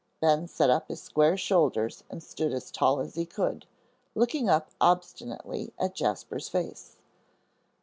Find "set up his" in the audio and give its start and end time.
0.47-0.99